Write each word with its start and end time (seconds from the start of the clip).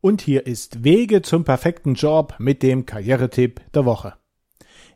Und 0.00 0.20
hier 0.20 0.46
ist 0.46 0.84
Wege 0.84 1.22
zum 1.22 1.44
perfekten 1.44 1.94
Job 1.94 2.34
mit 2.38 2.62
dem 2.62 2.86
Karrieretipp 2.86 3.60
der 3.72 3.84
Woche. 3.84 4.14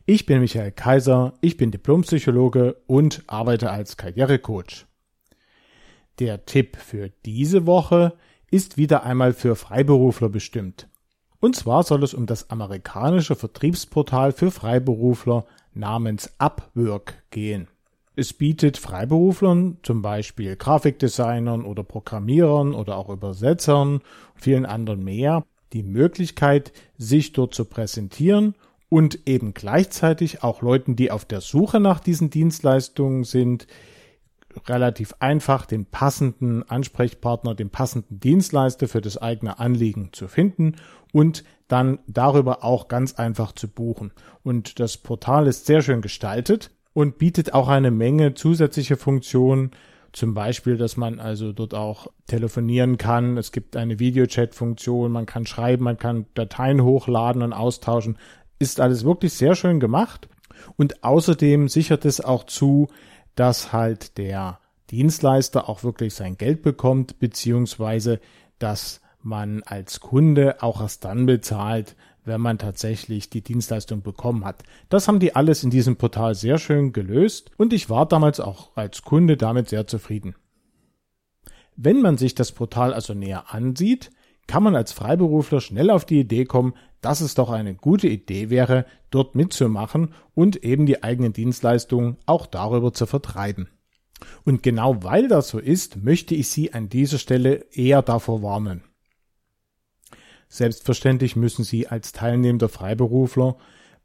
Ich 0.05 0.25
bin 0.25 0.39
Michael 0.39 0.71
Kaiser, 0.71 1.33
ich 1.41 1.57
bin 1.57 1.71
Diplompsychologe 1.71 2.81
und 2.87 3.23
arbeite 3.27 3.71
als 3.71 3.97
Karrierecoach. 3.97 4.85
Der 6.19 6.45
Tipp 6.45 6.77
für 6.77 7.09
diese 7.25 7.65
Woche 7.65 8.13
ist 8.49 8.77
wieder 8.77 9.03
einmal 9.03 9.33
für 9.33 9.55
Freiberufler 9.55 10.29
bestimmt. 10.29 10.87
Und 11.39 11.55
zwar 11.55 11.83
soll 11.83 12.03
es 12.03 12.13
um 12.13 12.27
das 12.27 12.49
amerikanische 12.49 13.35
Vertriebsportal 13.35 14.31
für 14.31 14.51
Freiberufler 14.51 15.45
namens 15.73 16.31
Upwork 16.37 17.23
gehen. 17.31 17.67
Es 18.21 18.33
bietet 18.33 18.77
Freiberuflern, 18.77 19.77
zum 19.81 20.03
Beispiel 20.03 20.55
Grafikdesignern 20.55 21.65
oder 21.65 21.81
Programmierern 21.81 22.75
oder 22.75 22.95
auch 22.95 23.09
Übersetzern 23.09 23.93
und 23.95 24.03
vielen 24.35 24.67
anderen 24.67 25.03
mehr, 25.03 25.43
die 25.73 25.81
Möglichkeit, 25.81 26.71
sich 26.99 27.33
dort 27.33 27.55
zu 27.55 27.65
präsentieren 27.65 28.53
und 28.89 29.27
eben 29.27 29.55
gleichzeitig 29.55 30.43
auch 30.43 30.61
Leuten, 30.61 30.95
die 30.95 31.09
auf 31.09 31.25
der 31.25 31.41
Suche 31.41 31.79
nach 31.79 31.99
diesen 31.99 32.29
Dienstleistungen 32.29 33.23
sind, 33.23 33.65
relativ 34.67 35.15
einfach 35.17 35.65
den 35.65 35.87
passenden 35.87 36.61
Ansprechpartner, 36.69 37.55
den 37.55 37.71
passenden 37.71 38.19
Dienstleister 38.19 38.87
für 38.87 39.01
das 39.01 39.17
eigene 39.17 39.57
Anliegen 39.57 40.09
zu 40.11 40.27
finden 40.27 40.75
und 41.11 41.43
dann 41.67 41.97
darüber 42.05 42.63
auch 42.63 42.87
ganz 42.87 43.15
einfach 43.15 43.53
zu 43.53 43.67
buchen. 43.67 44.11
Und 44.43 44.79
das 44.79 44.97
Portal 44.97 45.47
ist 45.47 45.65
sehr 45.65 45.81
schön 45.81 46.01
gestaltet 46.01 46.69
und 46.93 47.17
bietet 47.17 47.53
auch 47.53 47.67
eine 47.67 47.91
Menge 47.91 48.33
zusätzliche 48.33 48.97
Funktionen, 48.97 49.71
zum 50.13 50.33
Beispiel, 50.33 50.77
dass 50.77 50.97
man 50.97 51.19
also 51.19 51.53
dort 51.53 51.73
auch 51.73 52.07
telefonieren 52.27 52.97
kann. 52.97 53.37
Es 53.37 53.51
gibt 53.51 53.77
eine 53.77 53.99
Videochat-Funktion, 53.99 55.11
man 55.11 55.25
kann 55.25 55.45
schreiben, 55.45 55.85
man 55.85 55.97
kann 55.97 56.25
Dateien 56.33 56.83
hochladen 56.83 57.41
und 57.41 57.53
austauschen. 57.53 58.17
Ist 58.59 58.81
alles 58.81 59.05
wirklich 59.05 59.33
sehr 59.33 59.55
schön 59.55 59.79
gemacht. 59.79 60.27
Und 60.75 61.03
außerdem 61.03 61.69
sichert 61.69 62.03
es 62.05 62.19
auch 62.19 62.43
zu, 62.43 62.89
dass 63.35 63.71
halt 63.71 64.17
der 64.17 64.59
Dienstleister 64.91 65.69
auch 65.69 65.83
wirklich 65.83 66.13
sein 66.13 66.37
Geld 66.37 66.61
bekommt, 66.61 67.19
beziehungsweise 67.19 68.19
dass 68.59 69.01
man 69.23 69.63
als 69.63 70.01
Kunde 70.01 70.61
auch 70.61 70.81
erst 70.81 71.05
dann 71.05 71.25
bezahlt, 71.25 71.95
wenn 72.25 72.41
man 72.41 72.57
tatsächlich 72.57 73.29
die 73.29 73.41
Dienstleistung 73.41 74.01
bekommen 74.01 74.45
hat. 74.45 74.63
Das 74.89 75.07
haben 75.07 75.19
die 75.19 75.35
alles 75.35 75.63
in 75.63 75.69
diesem 75.69 75.95
Portal 75.95 76.35
sehr 76.35 76.57
schön 76.57 76.93
gelöst 76.93 77.51
und 77.57 77.73
ich 77.73 77.89
war 77.89 78.05
damals 78.05 78.39
auch 78.39 78.75
als 78.75 79.01
Kunde 79.01 79.37
damit 79.37 79.69
sehr 79.69 79.87
zufrieden. 79.87 80.35
Wenn 81.75 82.01
man 82.01 82.17
sich 82.17 82.35
das 82.35 82.51
Portal 82.51 82.93
also 82.93 83.13
näher 83.13 83.53
ansieht, 83.53 84.11
kann 84.47 84.63
man 84.63 84.75
als 84.75 84.91
Freiberufler 84.91 85.61
schnell 85.61 85.89
auf 85.89 86.05
die 86.05 86.19
Idee 86.19 86.45
kommen, 86.45 86.73
dass 86.99 87.21
es 87.21 87.35
doch 87.35 87.49
eine 87.49 87.73
gute 87.73 88.07
Idee 88.07 88.49
wäre, 88.49 88.85
dort 89.09 89.35
mitzumachen 89.35 90.13
und 90.35 90.63
eben 90.63 90.85
die 90.85 91.03
eigenen 91.03 91.33
Dienstleistungen 91.33 92.17
auch 92.25 92.45
darüber 92.45 92.93
zu 92.93 93.05
vertreiben. 93.05 93.69
Und 94.43 94.61
genau 94.61 95.03
weil 95.03 95.27
das 95.27 95.49
so 95.49 95.57
ist, 95.57 96.03
möchte 96.03 96.35
ich 96.35 96.49
Sie 96.49 96.73
an 96.73 96.89
dieser 96.89 97.17
Stelle 97.17 97.65
eher 97.71 98.01
davor 98.01 98.43
warnen. 98.43 98.83
Selbstverständlich 100.51 101.37
müssen 101.37 101.63
Sie 101.63 101.87
als 101.87 102.11
teilnehmender 102.11 102.67
Freiberufler 102.67 103.55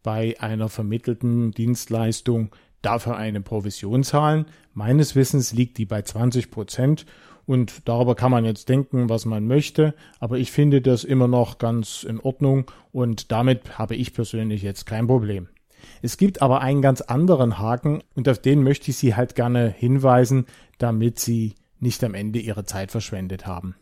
bei 0.05 0.37
einer 0.39 0.69
vermittelten 0.69 1.51
Dienstleistung 1.51 2.55
dafür 2.83 3.17
eine 3.17 3.41
Provision 3.41 4.05
zahlen. 4.05 4.47
Meines 4.73 5.17
Wissens 5.17 5.53
liegt 5.53 5.77
die 5.77 5.87
bei 5.87 6.03
20 6.03 6.53
Prozent 6.53 7.05
und 7.47 7.89
darüber 7.89 8.15
kann 8.15 8.31
man 8.31 8.45
jetzt 8.45 8.69
denken, 8.69 9.09
was 9.09 9.25
man 9.25 9.49
möchte, 9.49 9.93
aber 10.21 10.39
ich 10.39 10.53
finde 10.53 10.81
das 10.81 11.03
immer 11.03 11.27
noch 11.27 11.59
ganz 11.59 12.05
in 12.05 12.21
Ordnung 12.21 12.71
und 12.93 13.33
damit 13.33 13.77
habe 13.77 13.97
ich 13.97 14.15
persönlich 14.15 14.63
jetzt 14.63 14.87
kein 14.87 15.09
Problem. 15.09 15.49
Es 16.01 16.17
gibt 16.17 16.43
aber 16.43 16.61
einen 16.61 16.81
ganz 16.81 17.01
anderen 17.01 17.59
Haken 17.59 18.05
und 18.15 18.29
auf 18.29 18.39
den 18.39 18.63
möchte 18.63 18.93
ich 18.93 18.99
Sie 18.99 19.17
halt 19.17 19.35
gerne 19.35 19.69
hinweisen, 19.69 20.47
damit 20.79 21.19
Sie 21.19 21.57
nicht 21.81 22.05
am 22.05 22.15
Ende 22.15 22.39
Ihre 22.39 22.65
Zeit 22.65 22.93
verschwendet 22.93 23.49
haben. 23.49 23.75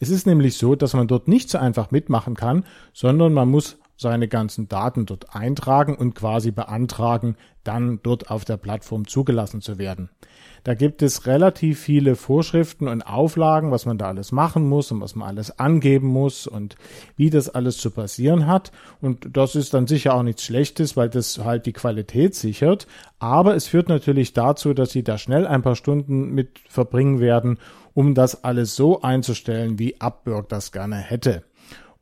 Es 0.00 0.10
ist 0.10 0.26
nämlich 0.26 0.56
so, 0.56 0.74
dass 0.74 0.94
man 0.94 1.08
dort 1.08 1.28
nicht 1.28 1.50
so 1.50 1.58
einfach 1.58 1.90
mitmachen 1.90 2.34
kann, 2.34 2.64
sondern 2.92 3.32
man 3.32 3.50
muss 3.50 3.78
seine 3.96 4.28
ganzen 4.28 4.68
Daten 4.68 5.06
dort 5.06 5.34
eintragen 5.34 5.96
und 5.96 6.14
quasi 6.14 6.50
beantragen, 6.50 7.36
dann 7.62 8.00
dort 8.02 8.30
auf 8.30 8.44
der 8.44 8.56
Plattform 8.56 9.06
zugelassen 9.06 9.60
zu 9.60 9.78
werden. 9.78 10.10
Da 10.64 10.74
gibt 10.74 11.02
es 11.02 11.26
relativ 11.26 11.78
viele 11.80 12.16
Vorschriften 12.16 12.88
und 12.88 13.02
Auflagen, 13.02 13.70
was 13.70 13.86
man 13.86 13.98
da 13.98 14.08
alles 14.08 14.32
machen 14.32 14.66
muss 14.68 14.90
und 14.90 15.00
was 15.00 15.14
man 15.14 15.28
alles 15.28 15.58
angeben 15.58 16.08
muss 16.08 16.46
und 16.46 16.76
wie 17.16 17.30
das 17.30 17.50
alles 17.50 17.76
zu 17.76 17.90
passieren 17.90 18.46
hat. 18.46 18.72
Und 19.00 19.36
das 19.36 19.56
ist 19.56 19.74
dann 19.74 19.86
sicher 19.86 20.14
auch 20.14 20.22
nichts 20.22 20.42
Schlechtes, 20.42 20.96
weil 20.96 21.10
das 21.10 21.38
halt 21.38 21.66
die 21.66 21.72
Qualität 21.72 22.34
sichert. 22.34 22.86
Aber 23.18 23.54
es 23.54 23.66
führt 23.66 23.88
natürlich 23.88 24.32
dazu, 24.32 24.74
dass 24.74 24.90
Sie 24.90 25.04
da 25.04 25.18
schnell 25.18 25.46
ein 25.46 25.62
paar 25.62 25.76
Stunden 25.76 26.30
mit 26.30 26.58
verbringen 26.68 27.20
werden 27.20 27.58
um 27.94 28.14
das 28.14 28.44
alles 28.44 28.76
so 28.76 29.00
einzustellen, 29.02 29.78
wie 29.78 30.00
Upwork 30.00 30.48
das 30.48 30.72
gerne 30.72 30.96
hätte. 30.96 31.44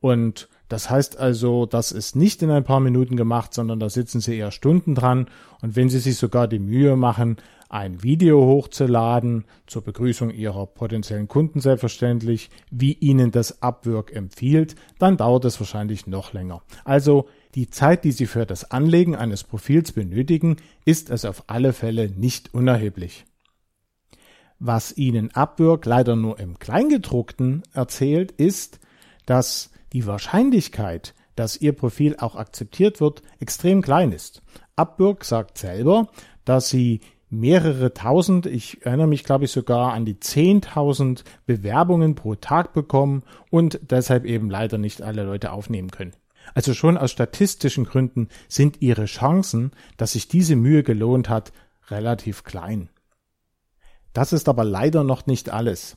Und 0.01 0.49
das 0.69 0.89
heißt 0.89 1.19
also, 1.19 1.67
das 1.67 1.93
ist 1.93 2.17
nicht 2.17 2.43
in 2.43 2.51
ein 2.51 2.65
paar 2.65 2.81
Minuten 2.81 3.17
gemacht, 3.17 3.53
sondern 3.53 3.79
da 3.79 3.91
sitzen 3.91 4.21
Sie 4.21 4.39
eher 4.39 4.51
Stunden 4.51 4.95
dran. 4.95 5.27
Und 5.61 5.77
wenn 5.77 5.91
Sie 5.91 5.99
sich 5.99 6.17
sogar 6.17 6.49
die 6.49 6.59
Mühe 6.59 6.97
machen, 6.97 7.37
ein 7.69 8.03
Video 8.03 8.45
hochzuladen, 8.45 9.45
zur 9.67 9.83
Begrüßung 9.83 10.31
Ihrer 10.31 10.67
potenziellen 10.67 11.29
Kunden 11.29 11.61
selbstverständlich, 11.61 12.51
wie 12.71 12.95
Ihnen 12.95 13.31
das 13.31 13.63
Upwork 13.63 14.15
empfiehlt, 14.15 14.75
dann 14.99 15.17
dauert 15.17 15.45
es 15.45 15.61
wahrscheinlich 15.61 16.07
noch 16.07 16.33
länger. 16.33 16.63
Also 16.85 17.29
die 17.55 17.69
Zeit, 17.69 18.05
die 18.05 18.13
Sie 18.13 18.27
für 18.27 18.47
das 18.47 18.71
Anlegen 18.71 19.15
eines 19.15 19.45
Profils 19.45 19.93
benötigen, 19.93 20.57
ist 20.85 21.11
es 21.11 21.25
auf 21.25 21.45
alle 21.49 21.73
Fälle 21.73 22.11
nicht 22.11 22.55
unerheblich. 22.55 23.27
Was 24.65 24.97
Ihnen 24.97 25.35
Upwork 25.35 25.87
leider 25.87 26.15
nur 26.15 26.39
im 26.39 26.57
Kleingedruckten 26.57 27.65
erzählt, 27.73 28.31
ist, 28.31 28.79
dass 29.27 29.73
die 29.93 30.07
Wahrscheinlichkeit, 30.07 31.15
dass 31.35 31.57
Ihr 31.57 31.73
Profil 31.73 32.15
auch 32.21 32.37
akzeptiert 32.37 33.01
wird, 33.01 33.23
extrem 33.41 33.83
klein 33.83 34.13
ist. 34.13 34.41
Upwork 34.77 35.25
sagt 35.25 35.59
selber, 35.59 36.07
dass 36.45 36.69
Sie 36.69 37.01
mehrere 37.29 37.93
tausend, 37.93 38.47
ich 38.47 38.87
erinnere 38.87 39.09
mich 39.09 39.25
glaube 39.25 39.47
ich 39.47 39.51
sogar 39.51 39.95
an 39.95 40.05
die 40.05 40.21
zehntausend 40.21 41.25
Bewerbungen 41.45 42.15
pro 42.15 42.37
Tag 42.37 42.73
bekommen 42.73 43.25
und 43.51 43.81
deshalb 43.91 44.25
eben 44.25 44.49
leider 44.49 44.79
nicht 44.79 45.03
alle 45.03 45.25
Leute 45.25 45.51
aufnehmen 45.51 45.91
können. 45.91 46.13
Also 46.55 46.73
schon 46.73 46.97
aus 46.97 47.11
statistischen 47.11 47.83
Gründen 47.83 48.29
sind 48.47 48.81
Ihre 48.81 49.07
Chancen, 49.07 49.73
dass 49.97 50.13
sich 50.13 50.29
diese 50.29 50.55
Mühe 50.55 50.85
gelohnt 50.85 51.29
hat, 51.29 51.53
relativ 51.91 52.45
klein. 52.45 52.91
Das 54.13 54.33
ist 54.33 54.49
aber 54.49 54.65
leider 54.65 55.05
noch 55.05 55.27
nicht 55.27 55.51
alles. 55.51 55.97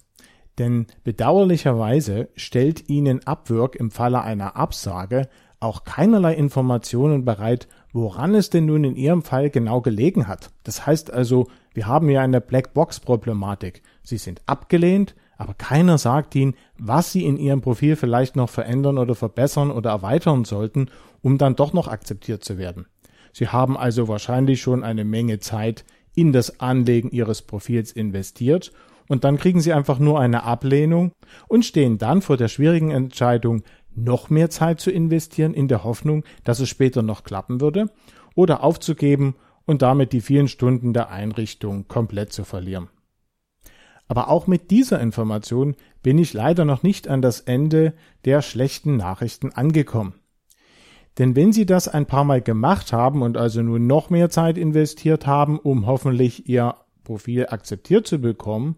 Denn 0.57 0.87
bedauerlicherweise 1.03 2.29
stellt 2.35 2.89
Ihnen 2.89 3.25
Upwork 3.25 3.75
im 3.75 3.91
Falle 3.91 4.21
einer 4.21 4.55
Absage 4.55 5.27
auch 5.59 5.83
keinerlei 5.83 6.33
Informationen 6.35 7.25
bereit, 7.25 7.67
woran 7.91 8.35
es 8.35 8.49
denn 8.49 8.65
nun 8.65 8.83
in 8.83 8.95
Ihrem 8.95 9.23
Fall 9.23 9.49
genau 9.49 9.81
gelegen 9.81 10.27
hat. 10.27 10.51
Das 10.63 10.85
heißt 10.85 11.11
also, 11.11 11.47
wir 11.73 11.87
haben 11.87 12.09
ja 12.09 12.21
eine 12.21 12.41
Blackbox-Problematik. 12.41 13.81
Sie 14.03 14.17
sind 14.17 14.41
abgelehnt, 14.45 15.15
aber 15.37 15.53
keiner 15.53 15.97
sagt 15.97 16.35
Ihnen, 16.35 16.55
was 16.77 17.11
Sie 17.11 17.25
in 17.25 17.37
Ihrem 17.37 17.61
Profil 17.61 17.95
vielleicht 17.95 18.35
noch 18.35 18.49
verändern 18.49 18.97
oder 18.97 19.15
verbessern 19.15 19.71
oder 19.71 19.89
erweitern 19.89 20.45
sollten, 20.45 20.89
um 21.21 21.37
dann 21.37 21.55
doch 21.55 21.73
noch 21.73 21.87
akzeptiert 21.87 22.43
zu 22.43 22.57
werden. 22.57 22.85
Sie 23.33 23.49
haben 23.49 23.75
also 23.75 24.07
wahrscheinlich 24.07 24.61
schon 24.61 24.83
eine 24.83 25.03
Menge 25.03 25.39
Zeit 25.39 25.83
in 26.15 26.31
das 26.31 26.59
Anlegen 26.59 27.11
ihres 27.11 27.41
Profils 27.41 27.91
investiert 27.91 28.71
und 29.07 29.23
dann 29.23 29.37
kriegen 29.37 29.61
sie 29.61 29.73
einfach 29.73 29.99
nur 29.99 30.19
eine 30.19 30.43
Ablehnung 30.43 31.11
und 31.47 31.65
stehen 31.65 31.97
dann 31.97 32.21
vor 32.21 32.37
der 32.37 32.47
schwierigen 32.47 32.91
Entscheidung, 32.91 33.63
noch 33.93 34.29
mehr 34.29 34.49
Zeit 34.49 34.79
zu 34.79 34.91
investieren 34.91 35.53
in 35.53 35.67
der 35.67 35.83
Hoffnung, 35.83 36.23
dass 36.43 36.59
es 36.59 36.69
später 36.69 37.01
noch 37.01 37.23
klappen 37.23 37.61
würde 37.61 37.89
oder 38.35 38.63
aufzugeben 38.63 39.35
und 39.65 39.81
damit 39.81 40.11
die 40.13 40.21
vielen 40.21 40.47
Stunden 40.47 40.93
der 40.93 41.09
Einrichtung 41.11 41.87
komplett 41.87 42.33
zu 42.33 42.43
verlieren. 42.43 42.89
Aber 44.07 44.29
auch 44.29 44.47
mit 44.47 44.69
dieser 44.69 44.99
Information 44.99 45.75
bin 46.03 46.19
ich 46.19 46.33
leider 46.33 46.65
noch 46.65 46.83
nicht 46.83 47.07
an 47.07 47.21
das 47.21 47.39
Ende 47.39 47.93
der 48.25 48.41
schlechten 48.41 48.97
Nachrichten 48.97 49.51
angekommen. 49.51 50.13
Denn 51.17 51.35
wenn 51.35 51.53
Sie 51.53 51.65
das 51.65 51.87
ein 51.87 52.05
paar 52.05 52.25
Mal 52.25 52.41
gemacht 52.41 52.91
haben 52.91 53.21
und 53.21 53.37
also 53.37 53.61
nur 53.61 53.79
noch 53.79 54.09
mehr 54.09 54.29
Zeit 54.29 54.57
investiert 54.57 55.25
haben, 55.25 55.59
um 55.59 55.85
hoffentlich 55.85 56.49
Ihr 56.49 56.75
Profil 57.03 57.47
akzeptiert 57.47 58.05
zu 58.05 58.19
bekommen, 58.19 58.75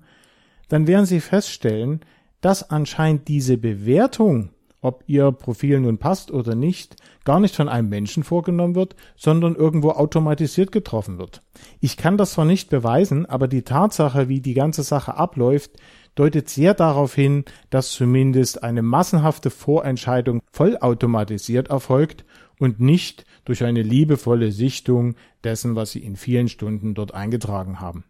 dann 0.70 0.86
werden 0.86 1.06
Sie 1.06 1.20
feststellen, 1.20 2.02
dass 2.42 2.70
anscheinend 2.70 3.28
diese 3.28 3.58
Bewertung, 3.58 4.50
ob 4.82 5.04
Ihr 5.08 5.32
Profil 5.32 5.80
nun 5.80 5.98
passt 5.98 6.30
oder 6.30 6.54
nicht, 6.54 6.96
gar 7.26 7.40
nicht 7.40 7.56
von 7.56 7.70
einem 7.70 7.90
Menschen 7.90 8.24
vorgenommen 8.24 8.76
wird, 8.76 8.96
sondern 9.16 9.56
irgendwo 9.56 9.92
automatisiert 9.92 10.72
getroffen 10.72 11.18
wird. 11.18 11.42
Ich 11.80 11.98
kann 11.98 12.18
das 12.18 12.34
zwar 12.34 12.46
nicht 12.46 12.70
beweisen, 12.70 13.26
aber 13.26 13.48
die 13.48 13.64
Tatsache, 13.64 14.30
wie 14.30 14.42
die 14.42 14.54
ganze 14.54 14.84
Sache 14.84 15.16
abläuft, 15.16 15.72
deutet 16.18 16.50
sehr 16.50 16.74
darauf 16.74 17.14
hin, 17.14 17.46
dass 17.70 17.92
zumindest 17.92 18.64
eine 18.64 18.82
massenhafte 18.82 19.50
Vorentscheidung 19.50 20.42
vollautomatisiert 20.52 21.70
erfolgt 21.70 22.26
und 22.60 22.80
nicht 22.80 23.26
durch 23.46 23.64
eine 23.64 23.84
liebevolle 23.84 24.52
Sichtung 24.52 25.16
dessen, 25.44 25.76
was 25.76 25.92
Sie 25.92 26.04
in 26.04 26.16
vielen 26.16 26.50
Stunden 26.50 26.96
dort 26.96 27.14
eingetragen 27.14 27.80
haben. 27.80 28.04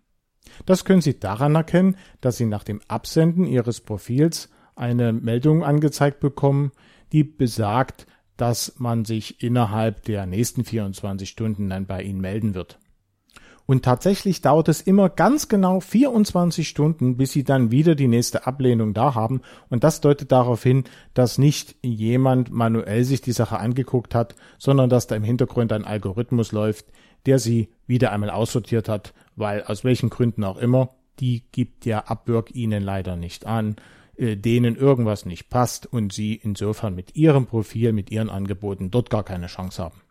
Das 0.66 0.86
können 0.86 1.02
Sie 1.02 1.20
daran 1.20 1.56
erkennen, 1.56 1.98
dass 2.22 2.38
Sie 2.38 2.46
nach 2.46 2.64
dem 2.64 2.82
Absenden 2.88 3.46
Ihres 3.46 3.82
Profils 3.82 4.50
eine 4.76 5.12
Meldung 5.12 5.64
angezeigt 5.64 6.20
bekommen, 6.20 6.72
die 7.12 7.24
besagt, 7.24 8.08
dass 8.38 8.76
man 8.78 9.04
sich 9.04 9.44
innerhalb 9.44 10.04
der 10.04 10.26
nächsten 10.26 10.64
24 10.64 11.28
Stunden 11.28 11.70
dann 11.70 11.88
bei 11.88 12.04
Ihnen 12.04 12.22
melden 12.22 12.54
wird. 12.54 12.80
Und 13.68 13.84
tatsächlich 13.84 14.42
dauert 14.42 14.70
es 14.70 14.80
immer 14.80 15.10
ganz 15.10 15.50
genau 15.50 15.82
24 15.82 16.68
Stunden, 16.68 17.18
bis 17.18 17.34
sie 17.34 17.44
dann 17.44 17.70
wieder 17.70 17.96
die 17.96 18.08
nächste 18.08 18.48
Ablehnung 18.48 18.94
da 18.94 19.14
haben. 19.14 19.42
Und 19.70 19.84
das 19.84 20.00
deutet 20.00 20.32
darauf 20.32 20.64
hin, 20.64 20.86
dass 21.14 21.38
nicht 21.38 21.76
jemand 21.84 22.50
manuell 22.50 23.04
sich 23.04 23.22
die 23.22 23.34
Sache 23.34 23.60
angeguckt 23.60 24.16
hat, 24.16 24.36
sondern 24.58 24.90
dass 24.90 25.08
da 25.08 25.18
im 25.18 25.24
Hintergrund 25.24 25.74
ein 25.74 25.84
Algorithmus 25.84 26.54
läuft, 26.54 26.86
der 27.26 27.40
sie 27.40 27.68
wieder 27.88 28.14
einmal 28.14 28.30
aussortiert 28.30 28.88
hat, 28.88 29.14
weil 29.36 29.62
aus 29.64 29.84
welchen 29.84 30.10
Gründen 30.10 30.46
auch 30.46 30.58
immer, 30.58 30.92
die 31.20 31.44
gibt 31.52 31.84
der 31.84 32.10
Abwürg 32.10 32.56
ihnen 32.56 32.82
leider 32.82 33.18
nicht 33.18 33.46
an, 33.46 33.76
äh, 34.16 34.38
denen 34.38 34.78
irgendwas 34.78 35.26
nicht 35.26 35.50
passt 35.50 35.92
und 35.92 36.14
sie 36.14 36.36
insofern 36.36 36.96
mit 36.96 37.18
ihrem 37.18 37.48
Profil, 37.48 37.92
mit 37.92 38.12
ihren 38.12 38.30
Angeboten 38.30 38.92
dort 38.92 39.10
gar 39.10 39.24
keine 39.24 39.48
Chance 39.48 39.84
haben. 39.84 40.02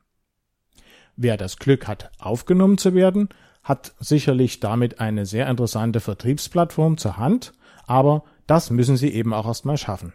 Wer 1.17 1.37
das 1.37 1.59
Glück 1.59 1.89
hat, 1.89 2.11
aufgenommen 2.19 2.79
zu 2.79 2.95
werden, 2.95 3.31
hat 3.63 3.95
sicherlich 3.99 4.61
damit 4.61 5.01
eine 5.01 5.27
sehr 5.27 5.49
interessante 5.49 6.01
Vertriebsplattform 6.01 6.99
zur 6.99 7.17
Hand, 7.17 7.53
aber 7.87 8.25
das 8.47 8.71
müssen 8.71 8.97
Sie 8.97 9.13
eben 9.13 9.33
auch 9.33 9.47
erstmal 9.47 9.79
schaffen. 9.79 10.13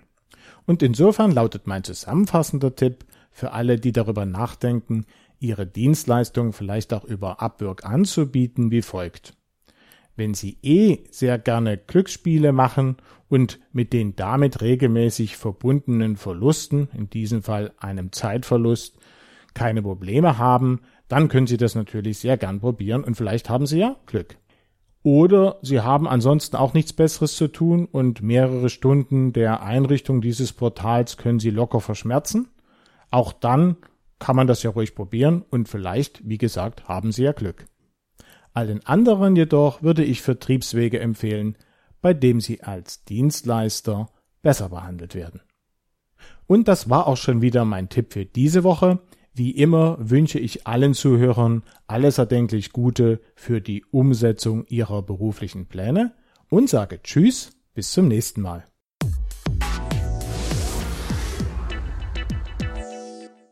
Und 0.65 0.83
insofern 0.83 1.31
lautet 1.31 1.67
mein 1.67 1.83
zusammenfassender 1.83 2.75
Tipp 2.75 3.05
für 3.31 3.51
alle, 3.51 3.77
die 3.77 3.91
darüber 3.91 4.25
nachdenken, 4.25 5.05
ihre 5.39 5.65
Dienstleistung 5.65 6.53
vielleicht 6.53 6.93
auch 6.93 7.03
über 7.03 7.41
Upwork 7.41 7.83
anzubieten, 7.83 8.69
wie 8.69 8.83
folgt. 8.83 9.35
Wenn 10.15 10.33
Sie 10.33 10.57
eh 10.61 10.99
sehr 11.09 11.39
gerne 11.39 11.77
Glücksspiele 11.77 12.51
machen 12.51 12.97
und 13.27 13.59
mit 13.73 13.91
den 13.91 14.15
damit 14.15 14.61
regelmäßig 14.61 15.35
verbundenen 15.35 16.15
Verlusten, 16.15 16.89
in 16.95 17.09
diesem 17.09 17.41
Fall 17.41 17.73
einem 17.79 18.11
Zeitverlust, 18.11 18.97
keine 19.53 19.81
Probleme 19.81 20.37
haben, 20.37 20.81
dann 21.07 21.27
können 21.27 21.47
Sie 21.47 21.57
das 21.57 21.75
natürlich 21.75 22.19
sehr 22.19 22.37
gern 22.37 22.59
probieren 22.59 23.03
und 23.03 23.15
vielleicht 23.15 23.49
haben 23.49 23.65
Sie 23.65 23.79
ja 23.79 23.97
Glück. 24.05 24.37
Oder 25.03 25.57
Sie 25.61 25.81
haben 25.81 26.07
ansonsten 26.07 26.55
auch 26.55 26.73
nichts 26.73 26.93
Besseres 26.93 27.35
zu 27.35 27.47
tun 27.47 27.85
und 27.85 28.21
mehrere 28.21 28.69
Stunden 28.69 29.33
der 29.33 29.63
Einrichtung 29.63 30.21
dieses 30.21 30.53
Portals 30.53 31.17
können 31.17 31.39
Sie 31.39 31.49
locker 31.49 31.81
verschmerzen. 31.81 32.49
Auch 33.09 33.33
dann 33.33 33.77
kann 34.19 34.35
man 34.35 34.47
das 34.47 34.61
ja 34.61 34.69
ruhig 34.69 34.93
probieren 34.93 35.43
und 35.49 35.67
vielleicht, 35.67 36.27
wie 36.29 36.37
gesagt, 36.37 36.87
haben 36.87 37.11
Sie 37.11 37.23
ja 37.23 37.31
Glück. 37.31 37.65
Allen 38.53 38.85
anderen 38.85 39.35
jedoch 39.35 39.81
würde 39.81 40.03
ich 40.03 40.21
Vertriebswege 40.21 40.99
empfehlen, 40.99 41.57
bei 42.01 42.13
dem 42.13 42.39
Sie 42.39 42.61
als 42.61 43.03
Dienstleister 43.05 44.07
besser 44.41 44.69
behandelt 44.69 45.15
werden. 45.15 45.41
Und 46.47 46.67
das 46.67 46.89
war 46.89 47.07
auch 47.07 47.17
schon 47.17 47.41
wieder 47.41 47.65
mein 47.65 47.89
Tipp 47.89 48.13
für 48.13 48.25
diese 48.25 48.63
Woche. 48.63 48.99
Wie 49.33 49.51
immer 49.51 49.97
wünsche 49.99 50.39
ich 50.39 50.67
allen 50.67 50.93
Zuhörern 50.93 51.63
alles 51.87 52.17
erdenklich 52.17 52.73
Gute 52.73 53.21
für 53.35 53.61
die 53.61 53.85
Umsetzung 53.85 54.65
ihrer 54.67 55.01
beruflichen 55.01 55.67
Pläne 55.67 56.13
und 56.49 56.69
sage 56.69 57.01
Tschüss, 57.01 57.51
bis 57.73 57.91
zum 57.91 58.09
nächsten 58.09 58.41
Mal. 58.41 58.65